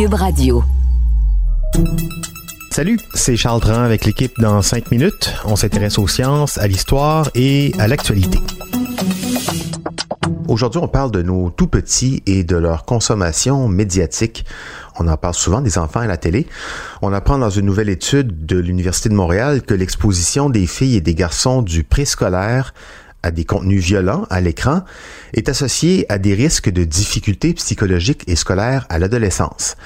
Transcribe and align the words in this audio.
Cube 0.00 0.14
Radio. 0.14 0.64
Salut, 2.70 2.98
c'est 3.12 3.36
Charles 3.36 3.60
Dran 3.60 3.82
avec 3.82 4.06
l'équipe 4.06 4.32
dans 4.40 4.62
5 4.62 4.90
minutes. 4.90 5.34
On 5.44 5.56
s'intéresse 5.56 5.98
aux 5.98 6.08
sciences, 6.08 6.56
à 6.56 6.66
l'histoire 6.66 7.28
et 7.34 7.74
à 7.78 7.86
l'actualité. 7.86 8.38
Aujourd'hui, 10.48 10.80
on 10.82 10.88
parle 10.88 11.10
de 11.10 11.20
nos 11.20 11.50
tout 11.50 11.66
petits 11.66 12.22
et 12.24 12.44
de 12.44 12.56
leur 12.56 12.86
consommation 12.86 13.68
médiatique. 13.68 14.46
On 14.98 15.06
en 15.06 15.18
parle 15.18 15.34
souvent 15.34 15.60
des 15.60 15.76
enfants 15.76 16.00
à 16.00 16.06
la 16.06 16.16
télé. 16.16 16.46
On 17.02 17.12
apprend 17.12 17.36
dans 17.36 17.50
une 17.50 17.66
nouvelle 17.66 17.90
étude 17.90 18.46
de 18.46 18.58
l'Université 18.58 19.10
de 19.10 19.14
Montréal 19.14 19.60
que 19.60 19.74
l'exposition 19.74 20.48
des 20.48 20.66
filles 20.66 20.96
et 20.96 21.02
des 21.02 21.14
garçons 21.14 21.60
du 21.60 21.84
préscolaire 21.84 22.72
à 23.22 23.30
des 23.30 23.44
contenus 23.44 23.82
violents 23.82 24.26
à 24.30 24.40
l'écran 24.40 24.82
est 25.34 25.48
associée 25.48 26.06
à 26.08 26.18
des 26.18 26.34
risques 26.34 26.70
de 26.70 26.84
difficultés 26.84 27.54
psychologiques 27.54 28.24
et 28.26 28.36
scolaires 28.36 28.86
à 28.88 28.98
l'adolescence. 28.98 29.76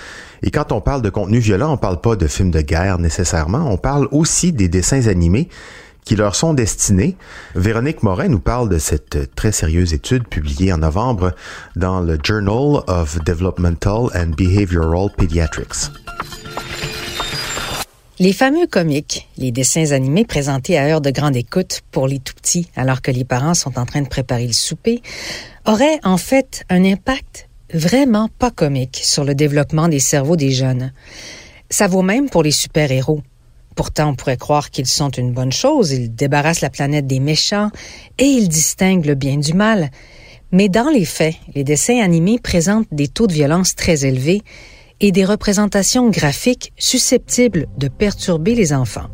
Et 0.43 0.51
quand 0.51 0.73
on 0.73 0.81
parle 0.81 1.03
de 1.03 1.11
contenu 1.11 1.39
violent, 1.39 1.73
on 1.73 1.77
parle 1.77 2.01
pas 2.01 2.17
de 2.17 2.27
films 2.27 2.51
de 2.51 2.61
guerre 2.61 2.99
nécessairement, 2.99 3.71
on 3.71 3.77
parle 3.77 4.09
aussi 4.11 4.53
des 4.53 4.69
dessins 4.69 5.07
animés 5.07 5.49
qui 6.05 6.17
leur 6.17 6.35
sont 6.37 6.55
destinés. 6.55 7.17
Véronique 7.55 8.03
Morin 8.03 8.29
nous 8.29 8.41
parle 8.41 8.69
de 8.69 8.79
cette 8.79 9.35
très 9.35 9.53
sérieuse 9.53 9.95
étude 9.95 10.29
publiée 10.29 10.73
en 10.73 10.79
novembre 10.79 11.33
dans 11.77 12.01
le 12.01 12.19
Journal 12.23 12.83
of 12.87 13.19
Developmental 13.25 14.11
and 14.15 14.35
Behavioral 14.37 15.09
Pediatrics. 15.17 16.04
Les 18.21 18.33
fameux 18.33 18.69
comiques, 18.69 19.29
les 19.39 19.51
dessins 19.51 19.91
animés 19.91 20.25
présentés 20.25 20.79
à 20.79 20.85
heure 20.85 21.01
de 21.01 21.11
grande 21.11 21.35
écoute 21.35 21.81
pour 21.91 22.07
les 22.07 22.21
tout 22.21 22.35
petits 22.35 22.69
alors 22.77 23.03
que 23.03 23.11
les 23.11 23.25
parents 23.25 23.55
sont 23.55 23.77
en 23.77 23.87
train 23.87 24.03
de 24.03 24.09
préparer 24.09 24.47
le 24.47 24.53
souper, 24.53 25.03
auraient 25.67 25.99
en 26.05 26.17
fait 26.17 26.63
un 26.71 26.85
impact 26.85 27.49
vraiment 27.73 28.29
pas 28.39 28.53
comique 28.53 29.01
sur 29.03 29.25
le 29.25 29.35
développement 29.35 29.89
des 29.89 29.99
cerveaux 29.99 30.37
des 30.37 30.53
jeunes. 30.53 30.93
Ça 31.71 31.89
vaut 31.89 32.03
même 32.03 32.31
pour 32.31 32.45
les 32.45 32.53
super-héros. 32.53 33.21
Pourtant, 33.75 34.11
on 34.11 34.15
pourrait 34.15 34.37
croire 34.37 34.71
qu'ils 34.71 34.87
sont 34.87 35.11
une 35.11 35.33
bonne 35.33 35.51
chose, 35.51 35.91
ils 35.91 36.15
débarrassent 36.15 36.61
la 36.61 36.71
planète 36.71 37.09
des 37.09 37.19
méchants 37.19 37.73
et 38.19 38.27
ils 38.27 38.49
distinguent 38.49 39.07
le 39.07 39.17
bien 39.17 39.39
du 39.39 39.55
mal. 39.55 39.91
Mais 40.53 40.69
dans 40.69 40.89
les 40.89 41.05
faits, 41.05 41.35
les 41.57 41.65
dessins 41.65 42.01
animés 42.01 42.39
présentent 42.39 42.87
des 42.93 43.09
taux 43.09 43.27
de 43.27 43.33
violence 43.33 43.75
très 43.75 44.07
élevés 44.07 44.45
et 45.05 45.13
des 45.13 45.27
représentations 45.27 46.09
graphiques 46.09 46.73
susceptibles 46.79 47.67
de 47.77 47.89
perturber 47.89 48.55
les 48.55 48.73
enfants 48.73 49.11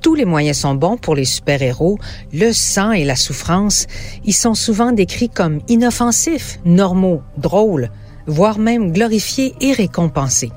tous 0.00 0.16
les 0.16 0.24
moyens 0.24 0.58
sont 0.58 0.74
bons 0.74 0.96
pour 0.96 1.14
les 1.14 1.24
super-héros, 1.24 1.96
le 2.32 2.52
sang 2.52 2.90
et 2.90 3.04
la 3.04 3.14
souffrance, 3.14 3.86
ils 4.24 4.34
sont 4.34 4.54
souvent 4.54 4.90
décrits 4.90 5.28
comme 5.28 5.60
inoffensifs, 5.68 6.58
normaux, 6.64 7.22
drôles, 7.36 7.88
voire 8.26 8.58
même 8.58 8.90
glorifiés 8.90 9.54
et 9.60 9.72
récompensés. 9.72 10.50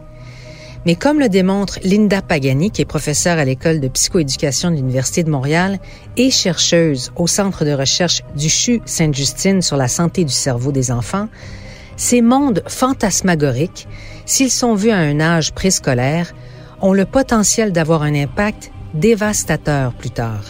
Mais 0.88 0.96
comme 0.96 1.20
le 1.20 1.30
démontre 1.30 1.78
Linda 1.84 2.24
Pagani, 2.24 2.72
qui 2.72 2.82
est 2.82 2.86
professeure 2.86 3.38
à 3.38 3.46
l'école 3.46 3.80
de 3.80 3.88
psychoéducation 3.88 4.72
de 4.72 4.78
l'Université 4.78 5.24
de 5.24 5.30
Montréal 5.30 5.78
et 6.18 6.32
chercheuse 6.32 7.12
au 7.16 7.28
Centre 7.28 7.66
de 7.66 7.72
recherche 7.72 8.24
du 8.36 8.50
CHU 8.50 8.82
Sainte-Justine 8.86 9.62
sur 9.62 9.78
la 9.78 9.88
santé 9.88 10.24
du 10.24 10.34
cerveau 10.34 10.72
des 10.72 10.90
enfants, 10.90 11.28
ces 11.98 12.22
mondes 12.22 12.64
fantasmagoriques, 12.68 13.88
s'ils 14.26 14.52
sont 14.52 14.76
vus 14.76 14.92
à 14.92 14.98
un 14.98 15.20
âge 15.20 15.54
préscolaire, 15.54 16.34
ont 16.82 16.94
le 16.94 17.06
potentiel 17.06 17.72
d'avoir 17.72 18.04
un 18.04 18.14
impact 18.14 18.72
dévastateur 18.94 19.94
plus 19.94 20.12
tard, 20.12 20.44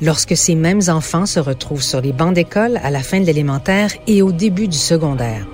lorsque 0.00 0.36
ces 0.36 0.54
mêmes 0.54 0.82
enfants 0.88 1.26
se 1.26 1.40
retrouvent 1.40 1.82
sur 1.82 2.00
les 2.00 2.12
bancs 2.12 2.34
d'école 2.34 2.78
à 2.82 2.90
la 2.90 3.00
fin 3.00 3.20
de 3.20 3.26
l'élémentaire 3.26 3.90
et 4.06 4.22
au 4.22 4.32
début 4.32 4.68
du 4.68 4.78
secondaire. 4.78 5.46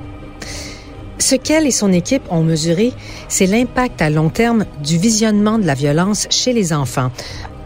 Ce 1.18 1.34
qu'elle 1.34 1.66
et 1.66 1.72
son 1.72 1.92
équipe 1.92 2.22
ont 2.30 2.44
mesuré, 2.44 2.92
c'est 3.28 3.46
l'impact 3.46 4.00
à 4.00 4.08
long 4.08 4.30
terme 4.30 4.64
du 4.84 4.98
visionnement 4.98 5.58
de 5.58 5.66
la 5.66 5.74
violence 5.74 6.28
chez 6.30 6.52
les 6.52 6.72
enfants, 6.72 7.10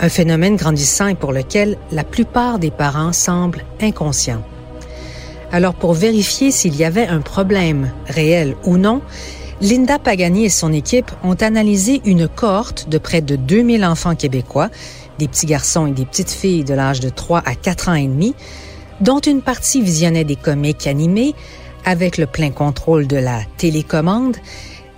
un 0.01 0.09
phénomène 0.09 0.57
grandissant 0.57 1.07
et 1.07 1.15
pour 1.15 1.33
lequel 1.33 1.77
la 1.93 2.03
plupart 2.03 2.59
des 2.59 2.71
parents 2.71 3.13
semblent 3.13 3.65
inconscients. 3.81 4.43
Alors 5.53 5.75
pour 5.75 5.93
vérifier 5.93 6.51
s'il 6.51 6.75
y 6.77 6.85
avait 6.85 7.07
un 7.07 7.21
problème 7.21 7.93
réel 8.07 8.57
ou 8.65 8.79
non, 8.79 9.03
Linda 9.61 9.99
Pagani 9.99 10.47
et 10.47 10.49
son 10.49 10.73
équipe 10.73 11.13
ont 11.23 11.35
analysé 11.35 12.01
une 12.07 12.27
cohorte 12.27 12.89
de 12.89 12.97
près 12.97 13.21
de 13.21 13.37
2000 13.37 13.85
enfants 13.85 14.17
québécois, 14.17 14.71
des 15.19 15.29
petits 15.29 15.47
garçons 15.47 15.87
et 15.87 15.93
des 15.93 16.07
petites 16.07 16.31
filles 16.31 16.65
de 16.65 16.73
l'âge 16.73 17.01
de 17.01 17.11
3 17.11 17.43
à 17.45 17.55
4 17.55 17.91
ans 17.91 17.95
et 17.95 18.09
demi, 18.09 18.35
dont 19.03 19.21
une 19.21 19.43
partie 19.43 19.83
visionnait 19.83 20.25
des 20.25 20.37
comics 20.37 20.87
animés 20.87 21.35
avec 21.85 22.17
le 22.17 22.27
plein 22.27 22.51
contrôle 22.51 23.07
de 23.07 23.19
la 23.19 23.41
télécommande 23.59 24.39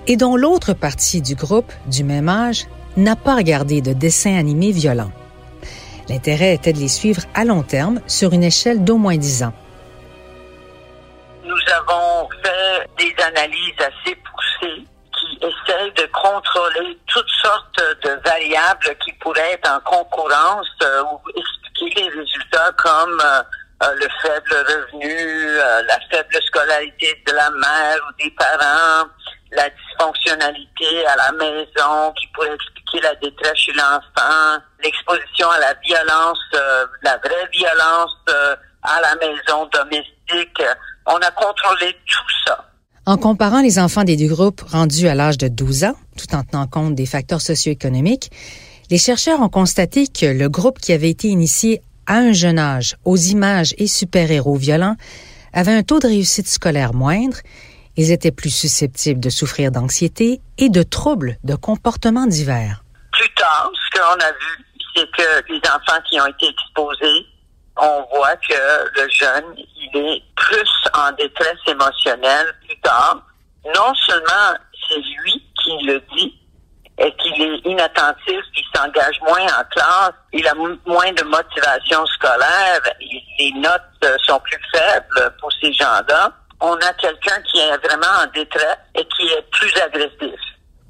et 0.06 0.16
dont 0.16 0.36
l'autre 0.36 0.72
partie 0.72 1.21
du 1.21 1.34
groupe, 1.34 1.72
du 1.91 2.04
même 2.04 2.28
âge, 2.28 2.66
n'a 2.97 3.16
pas 3.16 3.34
regardé 3.34 3.81
de 3.81 3.92
dessins 3.92 4.36
animés 4.36 4.71
violents. 4.71 5.10
L'intérêt 6.09 6.54
était 6.54 6.72
de 6.72 6.78
les 6.78 6.88
suivre 6.88 7.22
à 7.34 7.44
long 7.44 7.62
terme 7.62 8.00
sur 8.06 8.32
une 8.32 8.44
échelle 8.44 8.84
d'au 8.84 8.98
moins 8.98 9.16
10 9.16 9.42
ans. 9.42 9.53
Contrôler 16.25 16.99
toutes 17.07 17.31
sortes 17.43 17.83
de 18.03 18.11
variables 18.25 18.97
qui 19.05 19.12
pourraient 19.21 19.53
être 19.53 19.71
en 19.71 19.81
concurrence 19.81 20.67
euh, 20.83 21.03
ou 21.03 21.21
expliquer 21.37 22.01
les 22.01 22.09
résultats 22.09 22.73
comme 22.79 23.21
euh, 23.21 23.43
euh, 23.83 23.95
le 23.97 24.09
faible 24.23 24.55
revenu, 24.55 25.57
la 25.87 25.99
faible 26.11 26.34
scolarité 26.47 27.23
de 27.27 27.33
la 27.33 27.51
mère 27.51 27.99
ou 28.09 28.23
des 28.23 28.31
parents, 28.31 29.07
la 29.53 29.69
dysfonctionnalité 29.69 31.07
à 31.07 31.17
la 31.17 31.33
maison 31.33 32.13
qui 32.19 32.27
pourrait 32.29 32.55
expliquer 32.55 33.01
la 33.03 33.15
détresse 33.17 33.59
chez 33.59 33.73
l'enfant, 33.73 34.63
l'exposition 34.83 35.51
à 35.51 35.59
la 35.59 35.75
violence, 35.75 36.39
la 37.03 37.19
vraie 37.19 37.49
violence 37.53 38.25
à 38.83 39.01
la 39.03 39.15
maison 39.17 39.69
domestique. 39.73 40.63
On 41.07 41.17
a 41.17 41.31
contrôlé 41.33 41.93
tout 42.07 42.31
ça. 42.47 42.65
En 43.07 43.19
comparant 43.19 43.61
les 43.61 43.79
enfants 43.79 44.05
des 44.05 44.17
deux 44.17 44.29
groupes 44.29 44.63
rendus 44.63 45.09
à 45.09 45.15
l'âge 45.15 45.37
de 45.37 45.49
12 45.49 45.84
ans, 45.84 45.97
tout 46.17 46.35
en 46.35 46.43
tenant 46.43 46.67
compte 46.67 46.95
des 46.95 47.07
facteurs 47.07 47.41
socio-économiques, 47.41 48.31
les 48.91 48.99
chercheurs 48.99 49.41
ont 49.41 49.49
constaté 49.49 50.07
que 50.07 50.27
le 50.27 50.49
groupe 50.49 50.79
qui 50.79 50.93
avait 50.93 51.11
été 51.11 51.29
initié 51.29 51.81
à 52.07 52.17
un 52.17 52.33
jeune 52.33 52.59
âge 52.59 52.97
aux 53.05 53.17
images 53.17 53.75
et 53.79 53.87
super-héros 53.87 54.57
violents 54.57 54.97
avait 55.53 55.73
un 55.73 55.83
taux 55.83 56.01
de 56.01 56.07
réussite 56.07 56.49
scolaire 56.49 56.95
moindre, 56.95 57.39
ils 57.97 58.11
étaient 58.11 58.33
plus 58.33 58.51
susceptibles 58.51 59.21
de 59.21 59.31
souffrir 59.31 59.71
d'anxiété 59.71 60.41
et 60.59 60.69
de 60.69 60.83
troubles 60.83 61.39
de 61.45 61.55
comportement 61.55 62.27
divers. 62.27 62.83
Plus 63.13 63.33
tard, 63.35 63.71
ce 63.73 63.99
qu'on 63.99 64.21
a 64.21 64.33
vu, 64.33 64.65
c'est 64.97 65.11
que 65.13 65.53
les 65.53 65.61
enfants 65.69 66.01
qui 66.09 66.21
ont 66.21 66.27
été 66.27 66.49
exposés 66.49 67.27
on 67.77 68.07
voit 68.15 68.37
que 68.37 69.01
le 69.01 69.09
jeune, 69.11 69.55
il 69.57 69.99
est 69.99 70.23
plus 70.37 70.71
en 70.93 71.11
détresse 71.13 71.59
émotionnelle 71.67 72.55
plus 72.67 72.79
tard. 72.81 73.23
Non 73.75 73.95
seulement 73.95 74.57
c'est 74.89 75.01
lui 75.01 75.44
qui 75.78 75.86
le 75.86 76.03
dit, 76.16 76.34
et 76.98 77.12
qu'il 77.16 77.42
est 77.42 77.68
inattentif, 77.68 78.41
qu'il 78.54 78.65
s'engage 78.74 79.21
moins 79.26 79.44
en 79.44 79.65
classe, 79.71 80.15
il 80.32 80.47
a 80.47 80.54
moins 80.54 81.12
de 81.12 81.24
motivation 81.24 82.06
scolaire, 82.06 82.80
les 83.38 83.53
notes 83.56 83.80
euh, 84.04 84.16
sont 84.26 84.41
plus 84.41 84.60
faibles 84.72 85.34
pour 85.41 85.50
ces 85.60 85.72
gens-là. 85.72 86.32
On 86.60 86.74
a 86.74 86.92
quelqu'un 87.00 87.41
qui 87.50 87.59
est 87.59 87.76
vraiment 87.78 88.22
en 88.22 88.26
détresse 88.32 88.78
et 88.94 89.04
qui 89.04 89.26
est 89.26 89.50
plus 89.50 89.72
agressif. 89.80 90.41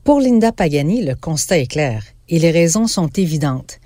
Pour 0.04 0.20
Linda 0.20 0.52
Pagani, 0.52 1.04
le 1.04 1.14
constat 1.14 1.58
est 1.58 1.70
clair 1.70 2.02
et 2.28 2.38
les 2.38 2.50
raisons 2.50 2.86
sont 2.86 3.08
évidentes 3.08 3.78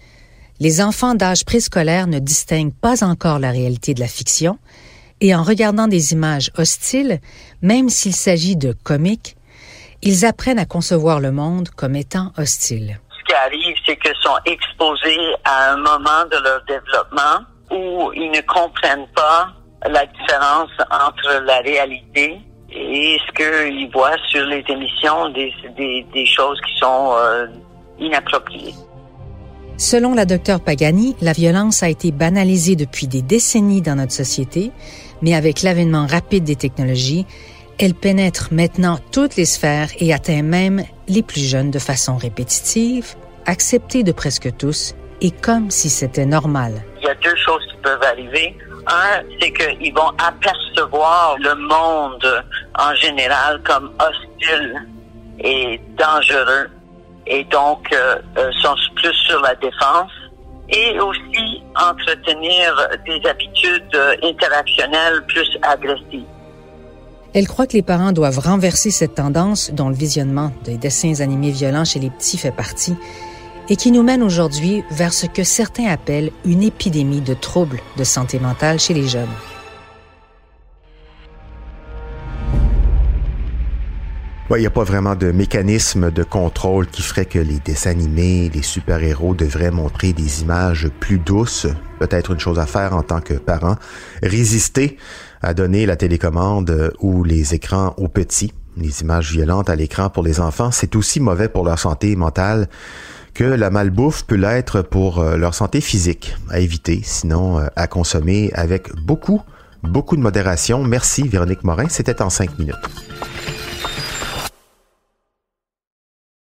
les 0.60 0.80
enfants 0.80 1.14
d'âge 1.14 1.44
préscolaire 1.44 2.06
ne 2.06 2.18
distinguent 2.18 2.74
pas 2.74 3.04
encore 3.04 3.38
la 3.38 3.50
réalité 3.50 3.94
de 3.94 4.00
la 4.00 4.08
fiction, 4.08 4.58
et 5.20 5.34
en 5.34 5.42
regardant 5.42 5.88
des 5.88 6.12
images 6.12 6.50
hostiles, 6.56 7.20
même 7.62 7.88
s'il 7.88 8.14
s'agit 8.14 8.56
de 8.56 8.72
comiques, 8.72 9.36
ils 10.02 10.24
apprennent 10.24 10.58
à 10.58 10.64
concevoir 10.64 11.20
le 11.20 11.32
monde 11.32 11.68
comme 11.70 11.96
étant 11.96 12.32
hostile. 12.36 13.00
Ce 13.10 13.24
qui 13.24 13.34
arrive, 13.34 13.76
c'est 13.86 13.96
qu'ils 13.96 14.12
sont 14.22 14.38
exposés 14.46 15.34
à 15.44 15.72
un 15.72 15.76
moment 15.76 16.24
de 16.30 16.36
leur 16.42 16.62
développement 16.66 17.44
où 17.70 18.12
ils 18.14 18.30
ne 18.30 18.40
comprennent 18.42 19.08
pas 19.14 19.48
la 19.88 20.06
différence 20.06 20.70
entre 20.90 21.42
la 21.44 21.58
réalité 21.58 22.40
et 22.70 23.18
ce 23.26 23.32
qu'ils 23.32 23.90
voient 23.92 24.16
sur 24.30 24.44
les 24.46 24.64
émissions 24.68 25.30
des, 25.30 25.52
des, 26.12 26.26
choses 26.26 26.58
qui 26.66 26.78
sont 26.78 27.12
euh, 27.14 27.46
inappropriées. 27.98 28.74
Selon 29.76 30.14
la 30.14 30.26
docteure 30.26 30.60
Pagani, 30.60 31.16
la 31.22 31.32
violence 31.32 31.82
a 31.82 31.88
été 31.88 32.10
banalisée 32.10 32.76
depuis 32.76 33.06
des 33.06 33.22
décennies 33.22 33.80
dans 33.80 33.94
notre 33.94 34.12
société, 34.12 34.72
mais 35.22 35.34
avec 35.34 35.62
l'avènement 35.62 36.06
rapide 36.06 36.44
des 36.44 36.56
technologies, 36.56 37.26
elle 37.78 37.94
pénètre 37.94 38.48
maintenant 38.50 38.98
toutes 39.12 39.36
les 39.36 39.44
sphères 39.44 39.90
et 39.98 40.12
atteint 40.12 40.42
même 40.42 40.82
les 41.06 41.22
plus 41.22 41.40
jeunes 41.44 41.70
de 41.70 41.78
façon 41.78 42.16
répétitive, 42.16 43.14
acceptée 43.46 44.02
de 44.02 44.12
presque 44.12 44.56
tous 44.56 44.94
et 45.20 45.30
comme 45.30 45.70
si 45.70 45.88
c'était 45.88 46.26
normal. 46.26 46.82
Il 47.00 47.06
y 47.06 47.08
a 47.08 47.14
deux 47.14 47.36
choses 47.36 47.64
qui 47.70 47.76
peuvent 47.82 48.02
arriver. 48.02 48.56
Un, 48.86 49.22
c'est 49.40 49.52
qu'ils 49.52 49.94
vont 49.94 50.10
apercevoir 50.18 51.36
le 51.38 51.54
monde 51.54 52.44
en 52.78 52.94
général 52.94 53.60
comme 53.62 53.92
hostile 54.00 54.86
et 55.40 55.80
dangereux 55.96 56.68
et 57.26 57.44
donc 57.44 57.92
euh, 57.92 58.16
euh, 58.38 58.50
sont 58.62 58.74
plus 58.96 59.12
sur 59.26 59.40
la 59.42 59.54
défense 59.56 60.10
et 60.70 60.98
aussi 61.00 61.62
entretenir 61.76 62.88
des 63.06 63.28
habitudes 63.28 63.94
euh, 63.94 64.16
interactionnelles 64.22 65.22
plus 65.26 65.58
agressives. 65.62 66.24
Elle 67.38 67.46
croit 67.46 67.68
que 67.68 67.74
les 67.74 67.82
parents 67.82 68.10
doivent 68.10 68.40
renverser 68.40 68.90
cette 68.90 69.14
tendance 69.14 69.70
dont 69.72 69.88
le 69.88 69.94
visionnement 69.94 70.50
des 70.64 70.76
dessins 70.76 71.20
animés 71.20 71.52
violents 71.52 71.84
chez 71.84 72.00
les 72.00 72.10
petits 72.10 72.36
fait 72.36 72.50
partie 72.50 72.96
et 73.68 73.76
qui 73.76 73.92
nous 73.92 74.02
mène 74.02 74.24
aujourd'hui 74.24 74.82
vers 74.90 75.12
ce 75.12 75.26
que 75.26 75.44
certains 75.44 75.86
appellent 75.86 76.32
une 76.44 76.64
épidémie 76.64 77.20
de 77.20 77.34
troubles 77.34 77.78
de 77.96 78.02
santé 78.02 78.40
mentale 78.40 78.80
chez 78.80 78.92
les 78.92 79.06
jeunes. 79.06 79.28
Il 84.56 84.62
n'y 84.62 84.66
a 84.66 84.70
pas 84.70 84.82
vraiment 84.82 85.14
de 85.14 85.30
mécanisme 85.30 86.10
de 86.10 86.24
contrôle 86.24 86.86
qui 86.86 87.02
ferait 87.02 87.26
que 87.26 87.38
les 87.38 87.60
dessins 87.60 87.90
animés, 87.90 88.50
les 88.52 88.62
super-héros 88.62 89.34
devraient 89.34 89.70
montrer 89.70 90.14
des 90.14 90.42
images 90.42 90.88
plus 91.00 91.18
douces. 91.18 91.66
Peut-être 92.00 92.32
une 92.32 92.40
chose 92.40 92.58
à 92.58 92.66
faire 92.66 92.96
en 92.96 93.02
tant 93.02 93.20
que 93.20 93.34
parent. 93.34 93.76
Résister 94.22 94.96
à 95.42 95.52
donner 95.54 95.84
la 95.86 95.96
télécommande 95.96 96.92
ou 96.98 97.24
les 97.24 97.54
écrans 97.54 97.94
aux 97.98 98.08
petits. 98.08 98.52
Les 98.76 99.02
images 99.02 99.30
violentes 99.30 99.68
à 99.70 99.76
l'écran 99.76 100.08
pour 100.08 100.22
les 100.22 100.40
enfants, 100.40 100.70
c'est 100.70 100.96
aussi 100.96 101.20
mauvais 101.20 101.48
pour 101.48 101.64
leur 101.64 101.78
santé 101.78 102.16
mentale 102.16 102.68
que 103.34 103.44
la 103.44 103.70
malbouffe 103.70 104.24
peut 104.24 104.34
l'être 104.34 104.82
pour 104.82 105.20
euh, 105.20 105.36
leur 105.36 105.54
santé 105.54 105.80
physique. 105.80 106.34
À 106.50 106.58
éviter, 106.58 107.00
sinon 107.04 107.58
euh, 107.58 107.66
à 107.76 107.86
consommer 107.86 108.50
avec 108.54 108.92
beaucoup, 108.96 109.42
beaucoup 109.82 110.16
de 110.16 110.22
modération. 110.22 110.82
Merci 110.82 111.28
Véronique 111.28 111.62
Morin, 111.62 111.88
c'était 111.88 112.22
en 112.22 112.30
cinq 112.30 112.58
minutes. 112.58 112.74